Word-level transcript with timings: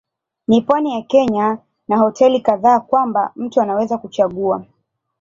Ni 0.47 0.61
pwani 0.61 0.91
ya 0.95 1.01
Kenya 1.01 1.59
na 1.87 1.97
hoteli 1.97 2.39
kadhaa 2.41 2.79
kwamba 2.79 3.31
mtu 3.35 3.61
anaweza 3.61 3.97
kuchagua. 3.97 4.65